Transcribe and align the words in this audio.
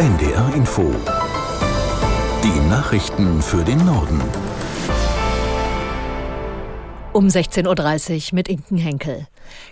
NDR 0.00 0.54
Info. 0.54 0.94
Die 2.42 2.68
Nachrichten 2.70 3.42
für 3.42 3.62
den 3.62 3.84
Norden. 3.84 4.18
Um 7.12 7.26
16.30 7.26 8.32
Uhr 8.32 8.36
mit 8.36 8.48
Inken 8.48 8.78
Henkel. 8.78 9.26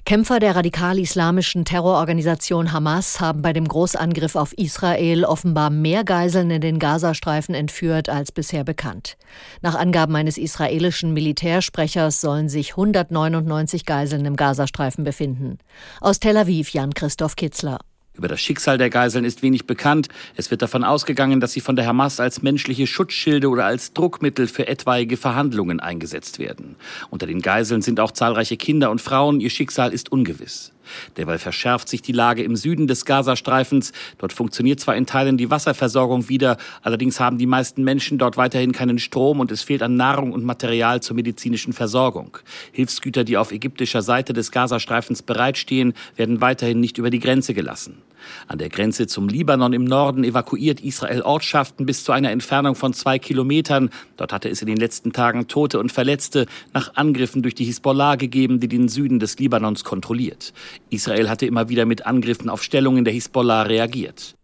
Kämpfer 0.05 0.39
der 0.39 0.55
radikal-islamischen 0.55 1.65
Terrororganisation 1.65 2.75
Hamas 2.75 3.21
haben 3.21 3.41
bei 3.41 3.55
dem 3.55 3.67
Großangriff 3.67 4.37
auf 4.37 4.53
Israel 4.53 5.25
offenbar 5.25 5.71
mehr 5.71 6.05
Geiseln 6.05 6.51
in 6.51 6.61
den 6.61 6.79
Gazastreifen 6.79 7.55
entführt 7.55 8.11
als 8.11 8.31
bisher 8.31 8.65
bekannt. 8.65 9.17
Nach 9.63 9.77
Angaben 9.77 10.15
eines 10.15 10.37
israelischen 10.37 11.15
Militärsprechers 11.15 12.21
sollen 12.21 12.51
sich 12.51 12.73
199 12.73 13.87
Geiseln 13.87 14.27
im 14.27 14.37
Gazastreifen 14.37 15.05
befinden. 15.05 15.57
Aus 16.03 16.21
Tel 16.21 16.37
Aviv 16.37 16.69
Jan 16.69 16.93
Christoph 16.93 17.35
Kitzler. 17.35 17.79
Über 18.19 18.27
das 18.27 18.41
Schicksal 18.41 18.79
der 18.79 18.91
Geiseln 18.91 19.25
ist 19.25 19.43
wenig 19.43 19.67
bekannt. 19.67 20.09
Es 20.37 20.51
wird 20.51 20.61
davon 20.61 20.83
ausgegangen, 20.83 21.39
dass 21.39 21.53
sie 21.53 21.61
von 21.61 21.77
der 21.77 21.87
Hamas 21.87 22.19
als 22.19 22.43
menschliche 22.43 22.89
Schutzschilde 22.89 23.49
oder 23.49 23.65
als 23.65 23.93
Druckmittel 23.93 24.49
für 24.49 24.67
etwaige 24.67 25.17
Verhandlungen 25.17 25.79
eingesetzt 25.79 26.41
werden. 26.41 26.75
Unter 27.11 27.29
den 27.29 27.41
Geiseln 27.41 27.81
sind 27.81 28.01
auch 28.01 28.11
zahlreiche 28.11 28.57
Kinder 28.57 28.91
und 28.91 29.01
Frauen. 29.01 29.39
Ihr 29.39 29.51
Schicksal 29.51 29.93
ist 29.93 30.11
ungewiss. 30.11 30.73
Derweil 31.17 31.39
verschärft 31.39 31.89
sich 31.89 32.03
die 32.03 32.13
Lage 32.13 32.43
im 32.43 32.57
Süden 32.57 32.87
des 32.87 33.05
Gazastreifens. 33.05 33.93
Dort 34.19 34.33
funktioniert 34.33 34.81
zwar 34.81 34.97
in 34.97 35.07
Teilen 35.07 35.37
die 35.37 35.51
Wasserversorgung 35.51 36.29
wieder, 36.29 36.57
allerdings 36.83 37.21
haben 37.21 37.39
die 37.39 37.47
meisten 37.47 37.85
Menschen 37.85 38.19
dort 38.19 38.37
weiterhin 38.37 38.73
keinen 38.73 38.99
Strom 38.99 39.41
und 39.41 39.53
es 39.53 39.63
fehlt 39.63 39.83
an 39.83 39.97
Nahrung 39.97 40.33
und 40.33 40.45
Material 40.45 41.01
zur 41.01 41.17
medizinischen 41.17 41.73
Versorgung. 41.73 42.39
Hilfsgüter, 42.73 43.25
die 43.25 43.37
auf 43.37 43.53
ägyptischer 43.53 44.03
Seite 44.03 44.33
des 44.33 44.51
Gazastreifens 44.51 45.23
bereitstehen, 45.23 45.95
werden 46.17 46.41
weiterhin 46.41 46.81
nicht 46.81 46.99
über 46.99 47.11
die 47.11 47.21
Grenze 47.21 47.55
gelassen. 47.55 48.03
An 48.47 48.59
der 48.59 48.69
Grenze 48.69 49.07
zum 49.07 49.29
Libanon 49.29 49.73
im 49.73 49.85
Norden 49.85 50.25
evakuiert 50.25 50.81
Israel 50.81 51.23
Ortschaften 51.23 51.87
bis 51.87 52.05
zu 52.05 52.13
einer 52.13 52.31
Entfernung 52.31 52.75
von 52.75 52.93
zwei 52.93 53.19
Kilometern. 53.19 53.91
Dort 54.17 54.33
hatte 54.33 54.49
es 54.49 54.61
in 54.61 54.67
den 54.67 54.77
letzten 54.77 55.13
Tagen 55.13 55.49
Tote 55.49 55.79
und 55.79 55.93
Verletzte 55.93 56.47
nach 56.75 56.95
Angriffen 56.97 57.43
durch 57.43 57.55
die 57.55 57.65
Hisbollah 57.65 58.17
gegeben, 58.17 58.61
die 58.61 58.69
den 58.69 58.89
Süden 58.89 59.19
des 59.19 59.39
Libanons 59.39 59.85
kontrolliert. 59.85 60.53
Israel 60.91 61.29
hatte 61.29 61.47
immer 61.47 61.69
wieder 61.69 61.85
mit 61.85 62.07
Angriffen 62.07 62.49
auf 62.49 62.63
Stellungen 62.63 63.05
der 63.05 63.15
Hisbollah 63.15 63.63
reagiert. 63.63 64.35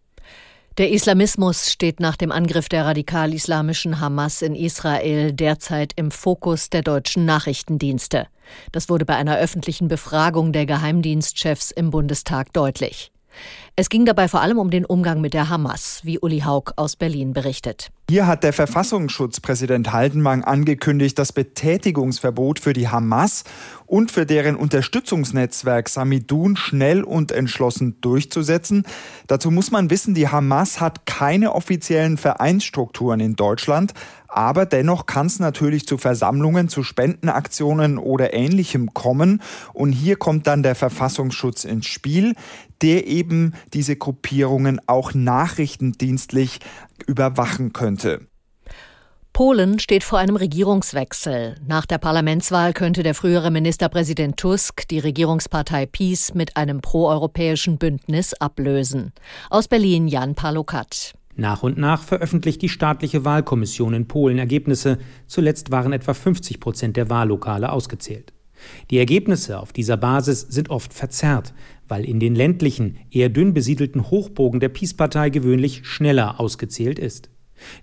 Der 0.77 0.91
Islamismus 0.91 1.71
steht 1.71 2.01
nach 2.01 2.17
dem 2.17 2.33
Angriff 2.33 2.69
der 2.69 2.85
radikal-islamischen 2.85 4.01
Hamas 4.01 4.43
in 4.43 4.57
Israel 4.57 5.33
derzeit 5.33 5.93
im 5.95 6.11
Fokus 6.11 6.69
der 6.69 6.83
deutschen 6.83 7.25
Nachrichtendienste. 7.25 8.27
Das 8.73 8.89
wurde 8.89 9.05
bei 9.05 9.15
einer 9.15 9.37
öffentlichen 9.39 9.87
Befragung 9.87 10.53
der 10.53 10.67
Geheimdienstchefs 10.67 11.71
im 11.71 11.91
Bundestag 11.91 12.53
deutlich. 12.53 13.13
Es 13.77 13.89
ging 13.89 14.05
dabei 14.05 14.27
vor 14.27 14.41
allem 14.41 14.59
um 14.59 14.71
den 14.71 14.85
Umgang 14.85 15.21
mit 15.21 15.33
der 15.33 15.49
Hamas, 15.49 16.01
wie 16.03 16.19
Uli 16.19 16.41
Haug 16.41 16.73
aus 16.77 16.97
Berlin 16.97 17.33
berichtet. 17.33 17.91
Hier 18.11 18.27
hat 18.27 18.45
der 18.45 18.53
Verfassungsschutzpräsident 18.53 19.95
Haldenwang 19.95 20.45
angekündigt, 20.45 21.19
das 21.19 21.33
Betätigungsverbot 21.33 22.59
für 22.61 22.75
die 22.75 22.89
Hamas 22.89 23.45
und 23.87 24.11
für 24.11 24.27
deren 24.27 24.57
Unterstützungsnetzwerk 24.57 25.89
Samidun 25.89 26.55
schnell 26.57 27.03
und 27.03 27.33
entschlossen 27.33 27.97
durchzusetzen. 28.03 28.85
Dazu 29.27 29.51
muss 29.51 29.71
man 29.71 29.89
wissen, 29.89 30.13
die 30.13 30.29
Hamas 30.29 30.83
hat 30.83 31.07
keine 31.07 31.55
offiziellen 31.55 32.19
Vereinsstrukturen 32.19 33.21
in 33.21 33.37
Deutschland, 33.37 33.95
aber 34.29 34.67
dennoch 34.67 35.07
kann 35.07 35.27
es 35.27 35.39
natürlich 35.39 35.87
zu 35.87 35.97
Versammlungen, 35.97 36.69
zu 36.69 36.83
Spendenaktionen 36.83 37.97
oder 37.99 38.35
ähnlichem 38.35 38.93
kommen. 38.93 39.41
Und 39.73 39.93
hier 39.93 40.17
kommt 40.17 40.47
dann 40.47 40.63
der 40.63 40.75
Verfassungsschutz 40.75 41.65
ins 41.65 41.87
Spiel, 41.87 42.35
der 42.83 43.07
eben 43.07 43.55
diese 43.73 43.95
Gruppierungen 43.97 44.81
auch 44.89 45.15
nachrichtendienstlich 45.15 46.59
überwachen 47.07 47.73
könnte. 47.73 48.27
Polen 49.35 49.81
steht 49.81 50.05
vor 50.05 50.21
einem 50.21 50.37
Regierungswechsel. 50.37 51.57
Nach 51.67 51.87
der 51.87 51.99
Parlamentswahl 51.99 52.73
könnte 52.73 53.03
der 53.03 53.15
frühere 53.15 53.51
Ministerpräsident 53.51 54.37
Tusk 54.37 54.87
die 54.87 55.01
Regierungspartei 55.01 55.87
PiS 55.87 56.35
mit 56.35 56.57
einem 56.57 56.81
proeuropäischen 56.81 57.77
Bündnis 57.77 58.35
ablösen. 58.35 59.13
Aus 59.51 59.67
Berlin 59.67 60.07
Jan 60.07 60.37
Palokat. 60.37 61.15
Nach 61.35 61.65
und 61.65 61.79
nach 61.79 62.05
veröffentlicht 62.05 62.63
die 62.63 62.69
staatliche 62.69 63.25
Wahlkommission 63.25 63.93
in 63.95 64.07
Polen 64.07 64.39
Ergebnisse. 64.39 64.99
Zuletzt 65.27 65.73
waren 65.73 65.93
etwa 65.93 66.15
50 66.15 66.61
Prozent 66.61 66.97
der 66.97 67.11
Wahllokale 67.11 67.73
ausgezählt. 67.73 68.34
Die 68.91 68.99
Ergebnisse 68.99 69.59
auf 69.61 69.73
dieser 69.73 69.97
Basis 69.97 70.41
sind 70.41 70.71
oft 70.71 70.93
verzerrt, 70.93 71.55
weil 71.89 72.05
in 72.05 72.21
den 72.21 72.35
ländlichen, 72.35 72.99
eher 73.11 73.29
dünn 73.29 73.55
besiedelten 73.55 74.11
Hochburgen 74.11 74.61
der 74.61 74.69
Peace-Partei 74.69 75.31
gewöhnlich 75.31 75.85
schneller 75.85 76.41
ausgezählt 76.41 76.99
ist. 76.99 77.31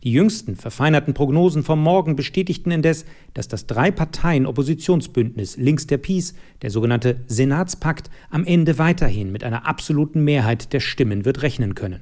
Die 0.03 0.11
jüngsten 0.11 0.55
verfeinerten 0.55 1.13
Prognosen 1.13 1.63
vom 1.63 1.81
Morgen 1.81 2.15
bestätigten 2.15 2.71
indes, 2.71 3.05
dass 3.33 3.47
das 3.47 3.67
Drei-Parteien-Oppositionsbündnis 3.67 5.57
links 5.57 5.87
der 5.87 5.97
Peace, 5.97 6.35
der 6.61 6.69
sogenannte 6.69 7.21
Senatspakt, 7.27 8.09
am 8.29 8.45
Ende 8.45 8.77
weiterhin 8.77 9.31
mit 9.31 9.43
einer 9.43 9.67
absoluten 9.67 10.23
Mehrheit 10.23 10.73
der 10.73 10.81
Stimmen 10.81 11.25
wird 11.25 11.41
rechnen 11.41 11.75
können. 11.75 12.01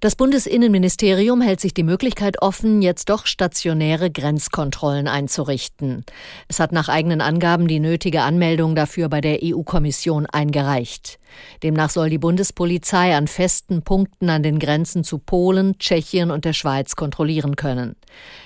Das 0.00 0.14
Bundesinnenministerium 0.14 1.40
hält 1.40 1.58
sich 1.60 1.74
die 1.74 1.82
Möglichkeit 1.82 2.40
offen, 2.40 2.82
jetzt 2.82 3.08
doch 3.08 3.26
stationäre 3.26 4.12
Grenzkontrollen 4.12 5.08
einzurichten. 5.08 6.04
Es 6.46 6.60
hat 6.60 6.70
nach 6.70 6.88
eigenen 6.88 7.20
Angaben 7.20 7.66
die 7.66 7.80
nötige 7.80 8.22
Anmeldung 8.22 8.76
dafür 8.76 9.08
bei 9.08 9.20
der 9.20 9.40
EU-Kommission 9.42 10.26
eingereicht. 10.26 11.18
Demnach 11.64 11.90
soll 11.90 12.10
die 12.10 12.18
Bundespolizei 12.18 13.16
an 13.16 13.26
festen 13.26 13.82
Punkten 13.82 14.30
an 14.30 14.44
den 14.44 14.60
Grenzen 14.60 15.02
zu 15.02 15.18
Polen, 15.18 15.80
Tschechien 15.80 16.30
und 16.30 16.44
der 16.44 16.52
Schweiz 16.52 16.94
kontrollieren 16.94 17.56
können. 17.56 17.96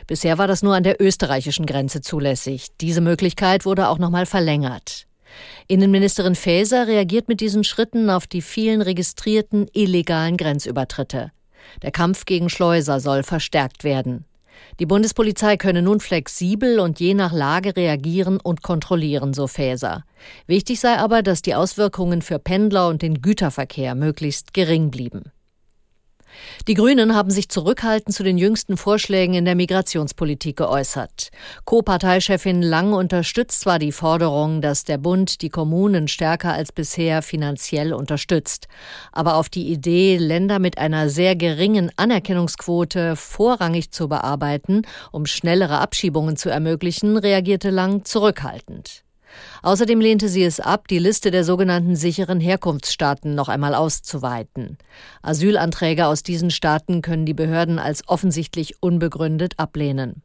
Bisher 0.06 0.38
war 0.38 0.48
das 0.48 0.62
nur 0.62 0.74
an 0.74 0.84
der 0.84 1.02
österreichischen 1.02 1.66
Grenze 1.66 2.00
zulässig. 2.00 2.69
Diese 2.80 3.02
Möglichkeit 3.02 3.66
wurde 3.66 3.88
auch 3.88 3.98
nochmal 3.98 4.24
verlängert. 4.24 5.06
Innenministerin 5.69 6.34
Faeser 6.34 6.86
reagiert 6.86 7.28
mit 7.28 7.42
diesen 7.42 7.62
Schritten 7.62 8.08
auf 8.08 8.26
die 8.26 8.40
vielen 8.40 8.80
registrierten 8.80 9.69
illegalen 9.74 10.38
Grenzübertritte. 10.38 11.30
Der 11.83 11.91
Kampf 11.91 12.25
gegen 12.25 12.49
Schleuser 12.49 13.00
soll 13.00 13.23
verstärkt 13.23 13.84
werden. 13.84 14.25
Die 14.78 14.87
Bundespolizei 14.87 15.56
könne 15.56 15.83
nun 15.83 16.00
flexibel 16.00 16.81
und 16.81 17.00
je 17.00 17.15
nach 17.15 17.33
Lage 17.33 17.77
reagieren 17.77 18.41
und 18.41 18.62
kontrollieren, 18.62 19.34
so 19.34 19.47
Faeser. 19.47 20.05
Wichtig 20.47 20.81
sei 20.81 20.97
aber, 20.97 21.23
dass 21.23 21.43
die 21.43 21.55
Auswirkungen 21.55 22.23
für 22.23 22.39
Pendler 22.39 22.89
und 22.89 23.03
den 23.03 23.21
Güterverkehr 23.21 23.95
möglichst 23.95 24.55
gering 24.55 24.91
blieben. 24.91 25.33
Die 26.69 26.75
Grünen 26.75 27.17
haben 27.17 27.31
sich 27.33 27.49
zurückhaltend 27.49 28.15
zu 28.15 28.23
den 28.23 28.39
jüngsten 28.39 28.77
Vorschlägen 28.77 29.34
in 29.34 29.45
der 29.45 29.56
Migrationspolitik 29.56 30.59
geäußert. 30.59 31.31
Co-Parteichefin 31.65 32.62
Lang 32.62 32.93
unterstützt 32.93 33.62
zwar 33.62 33.81
die 33.81 33.91
Forderung, 33.91 34.61
dass 34.61 34.84
der 34.84 34.99
Bund 34.99 35.43
die 35.43 35.49
Kommunen 35.49 36.06
stärker 36.06 36.53
als 36.53 36.71
bisher 36.71 37.23
finanziell 37.23 37.93
unterstützt. 37.93 38.69
Aber 39.11 39.34
auf 39.34 39.49
die 39.49 39.73
Idee, 39.73 40.19
Länder 40.19 40.61
mit 40.61 40.78
einer 40.78 41.09
sehr 41.09 41.34
geringen 41.34 41.91
Anerkennungsquote 41.97 43.17
vorrangig 43.17 43.91
zu 43.91 44.09
bearbeiten, 44.09 44.83
um 45.11 45.27
schnellere 45.27 45.81
Abschiebungen 45.81 46.37
zu 46.37 46.49
ermöglichen, 46.49 47.17
reagierte 47.17 47.71
Lang 47.71 48.05
zurückhaltend. 48.05 49.03
Außerdem 49.62 50.00
lehnte 50.00 50.28
sie 50.28 50.44
es 50.44 50.60
ab, 50.60 50.88
die 50.88 50.98
Liste 50.98 51.31
der 51.31 51.44
sogenannten 51.44 51.97
sicheren 51.97 52.41
Herkunftsstaaten 52.41 53.34
noch 53.34 53.48
einmal 53.48 53.75
auszuweiten. 53.75 54.78
Asylanträge 55.22 56.06
aus 56.06 56.22
diesen 56.22 56.50
Staaten 56.50 57.03
können 57.03 57.26
die 57.26 57.34
Behörden 57.34 57.78
als 57.78 58.09
offensichtlich 58.09 58.82
unbegründet 58.82 59.59
ablehnen. 59.59 60.22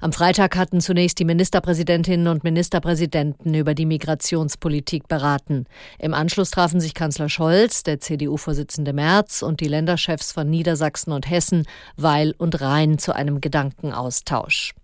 Am 0.00 0.12
Freitag 0.12 0.56
hatten 0.56 0.80
zunächst 0.80 1.18
die 1.18 1.24
Ministerpräsidentinnen 1.24 2.28
und 2.28 2.44
Ministerpräsidenten 2.44 3.54
über 3.54 3.74
die 3.74 3.86
Migrationspolitik 3.86 5.08
beraten. 5.08 5.66
Im 5.98 6.14
Anschluss 6.14 6.50
trafen 6.50 6.80
sich 6.80 6.94
Kanzler 6.94 7.28
Scholz, 7.28 7.82
der 7.82 8.00
CDU-Vorsitzende 8.00 8.92
Merz 8.92 9.42
und 9.42 9.60
die 9.60 9.68
Länderchefs 9.68 10.32
von 10.32 10.48
Niedersachsen 10.48 11.12
und 11.12 11.28
Hessen, 11.28 11.66
Weil 11.96 12.34
und 12.36 12.60
Rhein 12.60 12.98
zu 12.98 13.14
einem 13.14 13.40
Gedankenaustausch. 13.40 14.74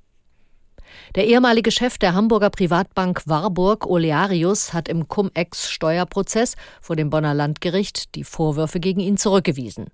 Der 1.15 1.27
ehemalige 1.27 1.71
Chef 1.71 1.99
der 1.99 2.15
Hamburger 2.15 2.51
Privatbank 2.51 3.23
Warburg, 3.27 3.87
Olearius, 3.87 4.73
hat 4.73 4.89
im 4.89 5.09
Cum-Ex-Steuerprozess 5.09 6.55
vor 6.81 6.97
dem 6.97 7.11
Bonner 7.11 7.35
Landgericht 7.35 8.15
die 8.15 8.25
Vorwürfe 8.25 8.81
gegen 8.81 9.01
ihn 9.01 9.17
zurückgewiesen. 9.17 9.87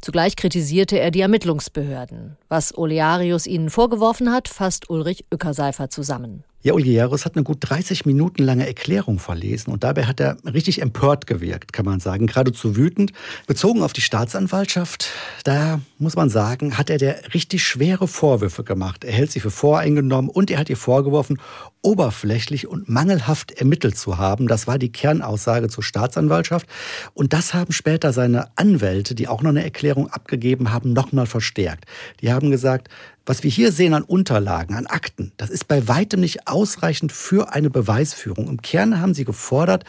Zugleich 0.00 0.36
kritisierte 0.36 0.98
er 0.98 1.10
die 1.10 1.20
Ermittlungsbehörden. 1.20 2.36
Was 2.48 2.76
Olearius 2.76 3.46
ihnen 3.46 3.70
vorgeworfen 3.70 4.32
hat, 4.32 4.48
fasst 4.48 4.90
Ulrich 4.90 5.24
Ückerseifer 5.32 5.90
zusammen. 5.90 6.44
Ja, 6.62 6.74
Olieros 6.74 7.24
hat 7.24 7.36
eine 7.36 7.42
gut 7.42 7.56
30 7.60 8.04
Minuten 8.04 8.42
lange 8.42 8.66
Erklärung 8.66 9.18
verlesen 9.18 9.72
und 9.72 9.82
dabei 9.82 10.04
hat 10.04 10.20
er 10.20 10.36
richtig 10.44 10.82
empört 10.82 11.26
gewirkt, 11.26 11.72
kann 11.72 11.86
man 11.86 12.00
sagen, 12.00 12.26
geradezu 12.26 12.76
wütend. 12.76 13.12
Bezogen 13.46 13.82
auf 13.82 13.94
die 13.94 14.02
Staatsanwaltschaft, 14.02 15.08
da 15.44 15.80
muss 15.98 16.16
man 16.16 16.28
sagen, 16.28 16.76
hat 16.76 16.90
er 16.90 16.98
der 16.98 17.32
richtig 17.32 17.62
schwere 17.62 18.06
Vorwürfe 18.06 18.62
gemacht. 18.62 19.04
Er 19.04 19.12
hält 19.12 19.32
sie 19.32 19.40
für 19.40 19.50
voreingenommen 19.50 20.30
und 20.30 20.50
er 20.50 20.58
hat 20.58 20.68
ihr 20.68 20.76
vorgeworfen, 20.76 21.40
oberflächlich 21.82 22.66
und 22.66 22.88
mangelhaft 22.88 23.52
ermittelt 23.52 23.96
zu 23.96 24.18
haben. 24.18 24.48
Das 24.48 24.66
war 24.66 24.78
die 24.78 24.92
Kernaussage 24.92 25.68
zur 25.68 25.82
Staatsanwaltschaft. 25.82 26.66
Und 27.14 27.32
das 27.32 27.54
haben 27.54 27.72
später 27.72 28.12
seine 28.12 28.48
Anwälte, 28.56 29.14
die 29.14 29.28
auch 29.28 29.42
noch 29.42 29.50
eine 29.50 29.64
Erklärung 29.64 30.08
abgegeben 30.08 30.72
haben, 30.72 30.92
nochmal 30.92 31.26
verstärkt. 31.26 31.86
Die 32.20 32.32
haben 32.32 32.50
gesagt, 32.50 32.88
was 33.26 33.42
wir 33.42 33.50
hier 33.50 33.72
sehen 33.72 33.94
an 33.94 34.02
Unterlagen, 34.02 34.74
an 34.74 34.86
Akten, 34.86 35.32
das 35.36 35.50
ist 35.50 35.68
bei 35.68 35.88
weitem 35.88 36.20
nicht 36.20 36.48
ausreichend 36.48 37.12
für 37.12 37.52
eine 37.52 37.70
Beweisführung. 37.70 38.48
Im 38.48 38.62
Kern 38.62 39.00
haben 39.00 39.14
sie 39.14 39.24
gefordert, 39.24 39.84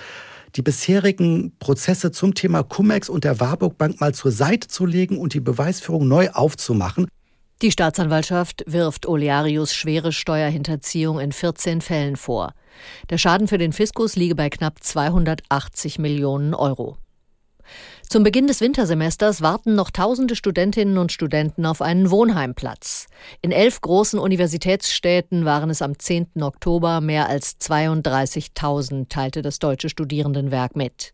die 0.55 0.61
bisherigen 0.61 1.53
Prozesse 1.59 2.11
zum 2.11 2.33
Thema 2.33 2.63
Cum-Ex 2.63 3.09
und 3.09 3.23
der 3.23 3.39
Warburg 3.39 3.77
Bank 3.77 4.01
mal 4.01 4.13
zur 4.13 4.31
Seite 4.31 4.67
zu 4.67 4.85
legen 4.85 5.17
und 5.17 5.33
die 5.33 5.39
Beweisführung 5.39 6.07
neu 6.07 6.29
aufzumachen. 6.29 7.07
Die 7.61 7.71
Staatsanwaltschaft 7.71 8.63
wirft 8.65 9.05
Olearius 9.05 9.75
schwere 9.75 10.11
Steuerhinterziehung 10.11 11.19
in 11.19 11.31
14 11.31 11.81
Fällen 11.81 12.15
vor. 12.15 12.53
Der 13.11 13.19
Schaden 13.19 13.47
für 13.47 13.59
den 13.59 13.71
Fiskus 13.71 14.15
liege 14.15 14.33
bei 14.33 14.49
knapp 14.49 14.83
280 14.83 15.99
Millionen 15.99 16.55
Euro. 16.55 16.97
Zum 18.09 18.23
Beginn 18.23 18.47
des 18.47 18.61
Wintersemesters 18.61 19.41
warten 19.43 19.75
noch 19.75 19.91
tausende 19.91 20.35
Studentinnen 20.35 20.97
und 20.97 21.11
Studenten 21.11 21.67
auf 21.67 21.83
einen 21.83 22.09
Wohnheimplatz. 22.09 23.05
In 23.43 23.51
elf 23.51 23.79
großen 23.79 24.19
Universitätsstädten 24.19 25.45
waren 25.45 25.69
es 25.69 25.83
am 25.83 25.97
10. 25.97 26.41
Oktober 26.41 26.99
mehr 26.99 27.29
als 27.29 27.59
32.000, 27.61 29.07
teilte 29.07 29.43
das 29.43 29.59
Deutsche 29.59 29.87
Studierendenwerk 29.87 30.75
mit. 30.75 31.13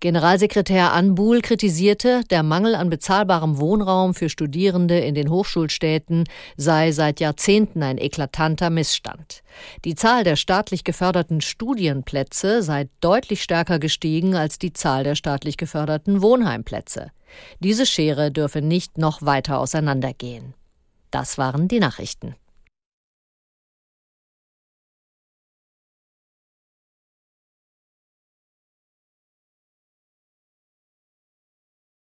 Generalsekretär 0.00 0.92
Anbul 0.92 1.40
kritisierte, 1.40 2.22
der 2.30 2.42
Mangel 2.42 2.74
an 2.74 2.90
bezahlbarem 2.90 3.58
Wohnraum 3.58 4.14
für 4.14 4.28
Studierende 4.28 4.98
in 4.98 5.14
den 5.14 5.30
Hochschulstädten 5.30 6.24
sei 6.56 6.92
seit 6.92 7.20
Jahrzehnten 7.20 7.82
ein 7.82 7.96
eklatanter 7.96 8.68
Missstand. 8.68 9.42
Die 9.84 9.94
Zahl 9.94 10.22
der 10.22 10.36
staatlich 10.36 10.84
geförderten 10.84 11.40
Studienplätze 11.40 12.62
sei 12.62 12.88
deutlich 13.00 13.42
stärker 13.42 13.78
gestiegen 13.78 14.34
als 14.34 14.58
die 14.58 14.74
Zahl 14.74 15.04
der 15.04 15.14
staatlich 15.14 15.56
geförderten 15.56 16.20
Wohnheimplätze. 16.20 17.10
Diese 17.60 17.86
Schere 17.86 18.30
dürfe 18.30 18.60
nicht 18.60 18.98
noch 18.98 19.22
weiter 19.22 19.58
auseinandergehen. 19.58 20.54
Das 21.10 21.38
waren 21.38 21.68
die 21.68 21.80
Nachrichten. 21.80 22.34